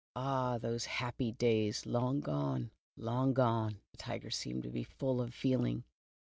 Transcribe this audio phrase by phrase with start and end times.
[0.15, 5.31] Ah, those happy days, long gone, long gone." (The Tiger seemed to be full of
[5.31, 5.83] feeling.)